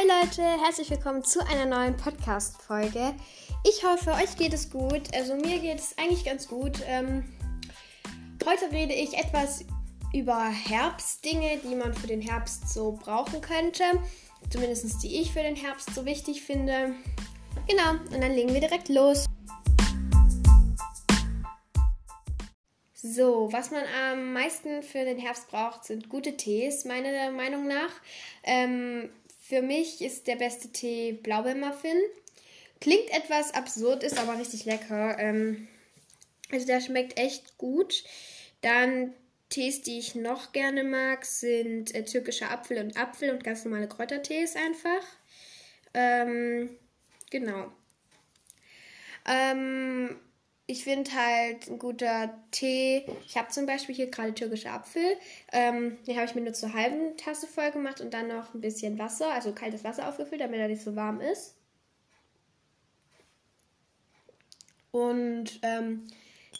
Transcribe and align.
Hi 0.00 0.06
Leute, 0.06 0.42
herzlich 0.42 0.88
willkommen 0.88 1.22
zu 1.24 1.46
einer 1.46 1.66
neuen 1.66 1.94
Podcast-Folge. 1.94 3.14
Ich 3.68 3.84
hoffe, 3.84 4.12
euch 4.12 4.34
geht 4.36 4.54
es 4.54 4.70
gut. 4.70 5.14
Also 5.14 5.34
mir 5.34 5.58
geht 5.58 5.78
es 5.78 5.98
eigentlich 5.98 6.24
ganz 6.24 6.48
gut. 6.48 6.78
Ähm, 6.86 7.24
heute 8.46 8.70
rede 8.72 8.94
ich 8.94 9.12
etwas 9.12 9.64
über 10.14 10.48
Herbstdinge, 10.48 11.58
die 11.58 11.74
man 11.74 11.92
für 11.92 12.06
den 12.06 12.22
Herbst 12.22 12.72
so 12.72 12.92
brauchen 12.92 13.42
könnte. 13.42 13.84
Zumindest 14.48 15.02
die 15.02 15.20
ich 15.20 15.32
für 15.32 15.42
den 15.42 15.56
Herbst 15.56 15.94
so 15.94 16.06
wichtig 16.06 16.42
finde. 16.42 16.94
Genau, 17.68 17.90
und 17.90 18.22
dann 18.22 18.32
legen 18.32 18.54
wir 18.54 18.60
direkt 18.60 18.88
los. 18.88 19.26
So, 22.94 23.52
was 23.52 23.70
man 23.70 23.82
am 24.10 24.32
meisten 24.32 24.82
für 24.82 25.04
den 25.04 25.18
Herbst 25.18 25.50
braucht, 25.50 25.84
sind 25.84 26.08
gute 26.08 26.38
Tees, 26.38 26.86
meiner 26.86 27.30
Meinung 27.32 27.66
nach. 27.66 27.90
Ähm, 28.44 29.10
für 29.50 29.62
mich 29.62 30.00
ist 30.00 30.28
der 30.28 30.36
beste 30.36 30.68
Tee 30.68 31.12
Blaubeermuffin. 31.12 31.98
Klingt 32.80 33.10
etwas 33.10 33.52
absurd, 33.52 34.04
ist 34.04 34.16
aber 34.16 34.38
richtig 34.38 34.64
lecker. 34.64 35.18
Ähm, 35.18 35.66
also 36.52 36.66
der 36.66 36.80
schmeckt 36.80 37.18
echt 37.18 37.58
gut. 37.58 38.04
Dann 38.60 39.12
Tees, 39.48 39.82
die 39.82 39.98
ich 39.98 40.14
noch 40.14 40.52
gerne 40.52 40.84
mag, 40.84 41.24
sind 41.24 41.92
äh, 41.96 42.04
türkischer 42.04 42.52
Apfel 42.52 42.78
und 42.78 42.96
Apfel 42.96 43.30
und 43.30 43.42
ganz 43.42 43.64
normale 43.64 43.88
Kräutertees 43.88 44.54
einfach. 44.54 45.04
Ähm, 45.94 46.78
genau. 47.30 47.72
Ähm, 49.26 50.16
ich 50.70 50.84
finde 50.84 51.10
halt 51.12 51.68
ein 51.68 51.80
guter 51.80 52.32
Tee. 52.52 53.04
Ich 53.26 53.36
habe 53.36 53.48
zum 53.48 53.66
Beispiel 53.66 53.92
hier 53.94 54.08
gerade 54.08 54.32
türkische 54.32 54.70
Apfel. 54.70 55.16
Ähm, 55.52 55.98
den 56.06 56.14
habe 56.14 56.26
ich 56.26 56.36
mir 56.36 56.42
nur 56.42 56.52
zur 56.52 56.72
halben 56.72 57.16
Tasse 57.16 57.48
voll 57.48 57.72
gemacht 57.72 58.00
und 58.00 58.14
dann 58.14 58.28
noch 58.28 58.54
ein 58.54 58.60
bisschen 58.60 58.96
Wasser, 58.96 59.32
also 59.32 59.52
kaltes 59.52 59.82
Wasser 59.82 60.08
aufgefüllt, 60.08 60.40
damit 60.40 60.60
er 60.60 60.68
nicht 60.68 60.82
so 60.82 60.94
warm 60.94 61.20
ist. 61.20 61.56
Und 64.92 65.58
ähm, 65.62 66.06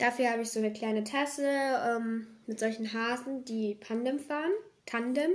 dafür 0.00 0.32
habe 0.32 0.42
ich 0.42 0.50
so 0.50 0.58
eine 0.58 0.72
kleine 0.72 1.04
Tasse 1.04 1.46
ähm, 1.46 2.26
mit 2.46 2.58
solchen 2.58 2.92
Hasen, 2.92 3.44
die 3.44 3.76
Pandem 3.76 4.18
fahren. 4.18 4.52
Tandem. 4.86 5.30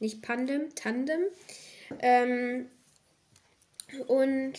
Nicht 0.00 0.22
Pandem, 0.22 0.74
Tandem. 0.74 1.20
Ähm, 2.00 2.68
und 4.08 4.54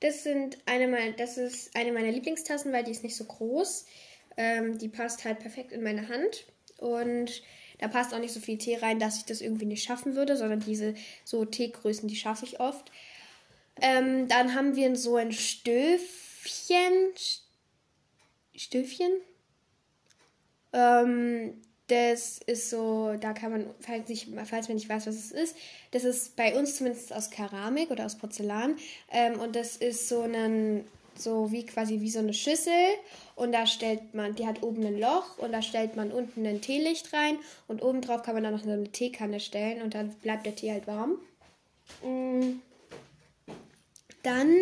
das 0.00 0.22
sind 0.22 0.58
eine 0.66 0.88
meiner, 0.88 1.12
das 1.12 1.38
ist 1.38 1.74
eine 1.76 1.92
meiner 1.92 2.10
Lieblingstassen, 2.10 2.72
weil 2.72 2.84
die 2.84 2.92
ist 2.92 3.02
nicht 3.02 3.16
so 3.16 3.24
groß. 3.24 3.86
Ähm, 4.36 4.78
die 4.78 4.88
passt 4.88 5.24
halt 5.24 5.40
perfekt 5.40 5.72
in 5.72 5.82
meine 5.82 6.08
Hand. 6.08 6.44
Und 6.78 7.42
da 7.78 7.88
passt 7.88 8.14
auch 8.14 8.20
nicht 8.20 8.32
so 8.32 8.40
viel 8.40 8.58
Tee 8.58 8.76
rein, 8.76 8.98
dass 8.98 9.18
ich 9.18 9.24
das 9.24 9.40
irgendwie 9.40 9.66
nicht 9.66 9.84
schaffen 9.84 10.14
würde, 10.14 10.36
sondern 10.36 10.60
diese 10.60 10.94
so 11.24 11.44
Teegrößen, 11.44 12.08
die 12.08 12.16
schaffe 12.16 12.44
ich 12.44 12.60
oft. 12.60 12.90
Ähm, 13.80 14.28
dann 14.28 14.54
haben 14.54 14.76
wir 14.76 14.94
so 14.96 15.16
ein 15.16 15.32
Stöfchen. 15.32 16.92
Stöfchen? 18.54 19.12
Ähm, 20.72 21.60
das 21.88 22.38
ist 22.46 22.70
so, 22.70 23.14
da 23.18 23.32
kann 23.32 23.50
man, 23.50 23.66
falls, 23.80 24.08
nicht, 24.08 24.28
falls 24.44 24.68
man 24.68 24.76
nicht 24.76 24.88
weiß, 24.88 25.06
was 25.06 25.14
es 25.14 25.32
ist, 25.32 25.56
das 25.90 26.04
ist 26.04 26.36
bei 26.36 26.56
uns 26.58 26.76
zumindest 26.76 27.12
aus 27.12 27.30
Keramik 27.30 27.90
oder 27.90 28.06
aus 28.06 28.16
Porzellan. 28.16 28.76
Ähm, 29.10 29.40
und 29.40 29.56
das 29.56 29.76
ist 29.76 30.08
so 30.08 30.22
ein, 30.22 30.84
so 31.16 31.50
wie 31.50 31.64
quasi 31.64 32.00
wie 32.00 32.10
so 32.10 32.18
eine 32.18 32.34
Schüssel. 32.34 32.72
Und 33.36 33.52
da 33.52 33.66
stellt 33.66 34.14
man, 34.14 34.34
die 34.34 34.46
hat 34.46 34.62
oben 34.62 34.84
ein 34.86 35.00
Loch 35.00 35.38
und 35.38 35.52
da 35.52 35.62
stellt 35.62 35.96
man 35.96 36.12
unten 36.12 36.46
ein 36.46 36.60
Teelicht 36.60 37.12
rein. 37.12 37.38
Und 37.68 37.82
oben 37.82 38.02
drauf 38.02 38.22
kann 38.22 38.34
man 38.34 38.44
dann 38.44 38.54
noch 38.54 38.64
eine 38.64 38.84
Teekanne 38.84 39.40
stellen 39.40 39.82
und 39.82 39.94
dann 39.94 40.10
bleibt 40.16 40.44
der 40.44 40.54
Tee 40.54 40.72
halt 40.72 40.86
warm. 40.86 41.18
Mm. 42.02 42.60
Dann 44.22 44.54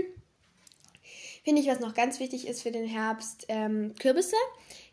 finde 1.47 1.63
ich, 1.63 1.69
was 1.69 1.79
noch 1.79 1.95
ganz 1.95 2.19
wichtig 2.19 2.49
ist 2.49 2.63
für 2.63 2.73
den 2.73 2.89
Herbst, 2.89 3.47
ähm, 3.47 3.95
Kürbisse. 4.01 4.35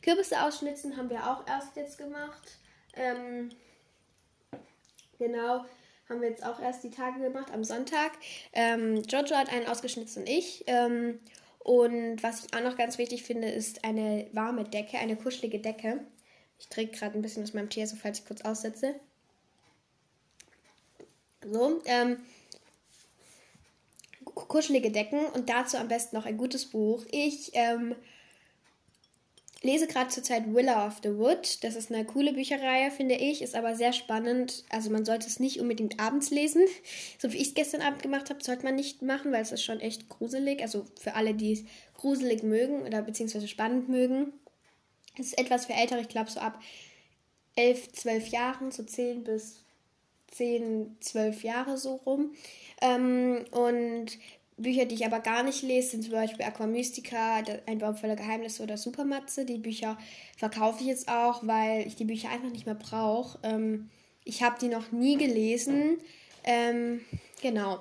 Kürbisse 0.04 0.40
ausschnitzen 0.44 0.96
haben 0.96 1.10
wir 1.10 1.28
auch 1.28 1.48
erst 1.48 1.76
jetzt 1.76 1.98
gemacht. 1.98 2.60
Ähm, 2.96 3.50
genau, 5.18 5.66
haben 6.08 6.22
wir 6.22 6.30
jetzt 6.30 6.46
auch 6.46 6.60
erst 6.60 6.84
die 6.84 6.92
Tage 6.92 7.20
gemacht, 7.22 7.52
am 7.52 7.64
Sonntag. 7.64 8.12
Ähm, 8.52 9.02
Giorgio 9.02 9.36
hat 9.36 9.52
einen 9.52 9.66
ausgeschnitzt 9.66 10.16
und 10.16 10.30
ich. 10.30 10.64
Ähm, 10.68 11.20
und 11.58 12.22
was 12.22 12.46
ich 12.46 12.54
auch 12.54 12.62
noch 12.62 12.78
ganz 12.78 13.00
wichtig 13.00 13.24
finde, 13.24 13.50
ist 13.50 13.84
eine 13.84 14.28
warme 14.34 14.64
Decke, 14.64 15.00
eine 15.00 15.16
kuschelige 15.16 15.58
Decke. 15.58 16.02
Ich 16.60 16.68
trinke 16.68 17.00
gerade 17.00 17.18
ein 17.18 17.24
bisschen 17.24 17.42
aus 17.42 17.56
meinem 17.56 17.72
Tee, 17.72 17.82
also 17.82 17.96
falls 17.96 18.20
ich 18.20 18.28
kurz 18.28 18.42
aussetze. 18.42 18.94
So, 21.52 21.82
ähm, 21.86 22.18
kuschelige 24.54 24.92
Decken 24.92 25.26
und 25.34 25.50
dazu 25.50 25.78
am 25.78 25.88
besten 25.88 26.16
noch 26.16 26.28
ein 26.28 26.38
gutes 26.38 26.68
Buch. 26.68 27.04
Ich 27.10 27.50
ähm, 27.54 27.96
lese 29.64 29.88
gerade 29.88 30.10
zurzeit 30.12 30.54
Willow 30.54 30.86
of 30.86 30.98
the 31.02 31.18
Wood. 31.18 31.64
Das 31.64 31.76
ist 31.76 31.92
eine 31.92 32.06
coole 32.06 32.34
Bücherreihe, 32.34 32.92
finde 32.92 33.16
ich, 33.16 33.42
ist 33.42 33.56
aber 33.56 33.76
sehr 33.76 33.94
spannend. 33.94 34.64
Also 34.70 34.92
man 34.92 35.06
sollte 35.06 35.26
es 35.26 35.40
nicht 35.40 35.60
unbedingt 35.60 36.00
abends 36.00 36.30
lesen. 36.30 36.62
So 37.18 37.34
wie 37.34 37.38
ich 37.38 37.48
es 37.48 37.54
gestern 37.56 37.82
Abend 37.82 38.04
gemacht 38.04 38.30
habe, 38.30 38.44
sollte 38.44 38.64
man 38.64 38.76
nicht 38.76 39.02
machen, 39.02 39.32
weil 39.32 39.42
es 39.42 39.52
ist 39.52 39.64
schon 39.64 39.80
echt 39.80 40.08
gruselig. 40.08 40.62
Also 40.62 40.86
für 41.02 41.16
alle, 41.16 41.34
die 41.34 41.54
es 41.54 41.64
gruselig 41.96 42.44
mögen 42.44 42.84
oder 42.84 43.02
beziehungsweise 43.02 43.48
spannend 43.48 43.90
mögen. 43.90 44.34
Es 45.18 45.28
ist 45.28 45.40
etwas 45.40 45.66
für 45.66 45.74
Ältere, 45.74 46.02
ich 46.02 46.10
glaube 46.10 46.30
so 46.30 46.40
ab 46.40 46.62
11, 47.56 47.94
12 47.94 48.28
Jahren, 48.28 48.72
so 48.72 48.84
10 48.84 49.24
bis 49.24 49.64
10, 50.30 50.98
12 51.00 51.44
Jahre 51.44 51.78
so 51.78 51.96
rum. 51.96 52.36
Ähm, 52.82 53.46
und 53.52 54.20
Bücher, 54.58 54.86
die 54.86 54.96
ich 54.96 55.06
aber 55.06 55.20
gar 55.20 55.44
nicht 55.44 55.64
lese, 55.64 55.92
sind 55.92 56.04
zum 56.04 56.14
Beispiel 56.14 56.46
Aquamystica, 56.46 57.44
Ein 57.66 57.80
Baum 57.80 57.96
voller 57.96 58.16
Geheimnisse 58.16 58.64
oder 58.64 58.78
Supermatze. 58.78 59.46
Die 59.46 59.58
Bücher 59.58 59.98
verkaufe 60.38 60.82
ich 60.82 60.88
jetzt 60.88 61.08
auch, 61.08 61.46
weil 61.46 61.88
ich 61.88 61.96
die 61.96 62.06
Bücher 62.06 62.30
einfach 62.30 62.50
nicht 62.50 62.66
mehr 62.66 62.76
brauche. 62.76 63.40
Ähm, 63.44 63.90
ich 64.24 64.44
habe 64.44 64.60
die 64.60 64.68
noch 64.68 64.92
nie 64.92 65.18
gelesen. 65.18 65.98
Ähm, 66.44 67.02
genau. 67.42 67.80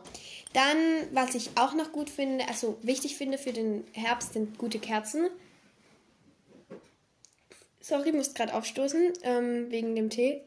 Dann, 0.52 0.76
was 1.12 1.34
ich 1.34 1.50
auch 1.56 1.74
noch 1.74 1.92
gut 1.92 2.10
finde, 2.10 2.46
also 2.48 2.78
wichtig 2.82 3.16
finde 3.16 3.38
für 3.38 3.52
den 3.52 3.84
Herbst, 3.92 4.32
sind 4.32 4.58
gute 4.58 4.78
Kerzen. 4.78 5.28
Sorry, 7.80 8.12
muss 8.12 8.34
gerade 8.34 8.54
aufstoßen, 8.54 9.12
ähm, 9.24 9.70
wegen 9.70 9.94
dem 9.96 10.08
Tee. 10.08 10.42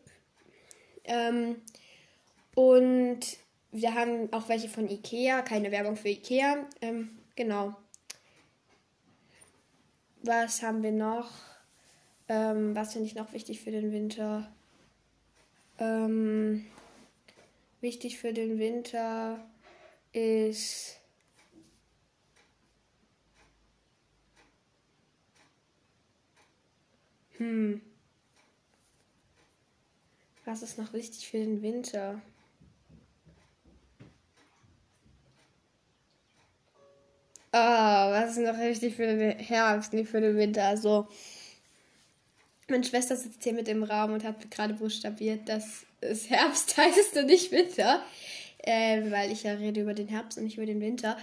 Ähm, 1.04 1.58
und 2.56 3.20
wir 3.76 3.94
haben 3.94 4.32
auch 4.32 4.48
welche 4.48 4.70
von 4.70 4.90
Ikea, 4.90 5.42
keine 5.42 5.70
Werbung 5.70 5.98
für 5.98 6.08
Ikea. 6.08 6.66
Ähm, 6.82 7.10
genau. 7.36 7.76
Was 10.24 10.64
haben 10.64 10.82
wir 10.82 10.94
noch? 10.94 11.30
Ähm, 12.30 12.74
was 12.74 12.94
finde 12.94 13.08
ich 13.08 13.16
noch 13.16 13.34
wichtig 13.34 13.60
für 13.62 13.72
den 13.72 13.92
Winter? 13.92 14.50
Ähm, 15.78 16.66
wichtig 17.82 18.18
für 18.18 18.32
den 18.32 18.60
Winter 18.60 19.46
ist 20.14 20.98
Hm. 27.38 27.82
Was 30.46 30.62
ist 30.62 30.78
noch 30.78 30.94
wichtig 30.94 31.28
für 31.28 31.40
den 31.40 31.62
Winter? 31.62 32.22
Oh, 37.58 38.12
was 38.12 38.32
ist 38.32 38.40
noch 38.40 38.58
richtig 38.58 38.96
für 38.96 39.08
den 39.08 39.40
Herbst, 39.40 39.94
nicht 39.94 40.10
für 40.10 40.20
den 40.20 40.36
Winter? 40.36 40.66
Also, 40.66 41.08
meine 42.68 42.84
Schwester 42.84 43.16
sitzt 43.16 43.46
hier 43.46 43.54
mit 43.54 43.70
im 43.70 43.84
Raum 43.84 44.12
und 44.12 44.26
hat 44.26 44.52
gerade 44.52 44.74
buchstabiert, 44.74 45.48
dass 45.48 45.86
es 46.02 46.30
Herbst 46.30 46.76
heißt 46.76 47.16
und 47.16 47.28
nicht 47.28 47.54
Winter. 47.54 48.04
Äh, 48.58 49.10
weil 49.10 49.32
ich 49.32 49.44
ja 49.44 49.54
rede 49.54 49.80
über 49.80 49.94
den 49.94 50.10
Herbst 50.10 50.38
und 50.38 50.44
nicht 50.44 50.58
über 50.58 50.66
den 50.66 50.82
Winter. 50.82 51.18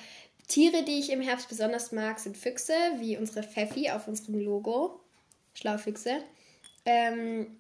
Tiere, 0.48 0.82
die 0.84 1.00
ich 1.00 1.12
im 1.12 1.20
Herbst 1.20 1.50
besonders 1.50 1.92
mag, 1.92 2.18
sind 2.18 2.38
Füchse, 2.38 2.72
wie 2.98 3.18
unsere 3.18 3.42
Pfeffi 3.42 3.90
auf 3.90 4.08
unserem 4.08 4.38
Logo. 4.40 5.00
Schlaufüchse. 5.52 6.22
Ähm, 6.86 7.58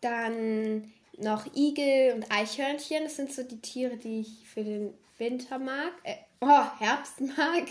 dann 0.00 0.92
noch 1.18 1.52
Igel 1.56 2.12
und 2.14 2.30
Eichhörnchen. 2.30 3.02
Das 3.02 3.16
sind 3.16 3.32
so 3.32 3.42
die 3.42 3.60
Tiere, 3.60 3.96
die 3.96 4.20
ich 4.20 4.46
für 4.46 4.62
den 4.62 4.94
Winter 5.18 5.58
mag. 5.58 5.92
Äh, 6.02 6.16
oh, 6.40 6.64
Herbst 6.78 7.20
mag. 7.20 7.66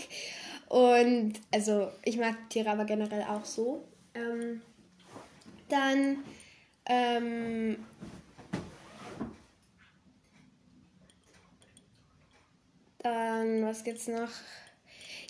Und 0.68 1.34
also 1.52 1.90
ich 2.04 2.16
mag 2.16 2.48
Tiere 2.48 2.70
aber 2.70 2.84
generell 2.84 3.24
auch 3.24 3.44
so. 3.44 3.86
Ähm, 4.14 4.62
dann 5.68 6.24
ähm, 6.86 7.84
dann 12.98 13.64
was 13.64 13.84
gibt's 13.84 14.08
noch? 14.08 14.30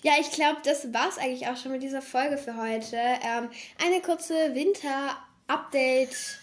Ja, 0.03 0.13
ich 0.19 0.31
glaube, 0.31 0.59
das 0.65 0.93
war's 0.93 1.17
eigentlich 1.17 1.47
auch 1.47 1.55
schon 1.55 1.71
mit 1.71 1.81
dieser 1.81 2.01
Folge 2.01 2.37
für 2.37 2.57
heute. 2.57 2.97
Ähm, 2.97 3.49
eine 3.81 4.01
kurze 4.01 4.53
Winter-Update, 4.53 6.39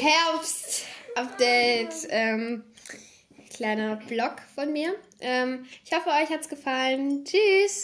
Herbst-Update. 0.00 1.94
Ähm, 2.08 2.64
kleiner 3.52 3.96
Blog 3.96 4.36
von 4.54 4.72
mir. 4.72 4.94
Ähm, 5.20 5.66
ich 5.84 5.92
hoffe, 5.92 6.08
euch 6.10 6.30
hat 6.30 6.40
es 6.40 6.48
gefallen. 6.48 7.24
Tschüss! 7.24 7.80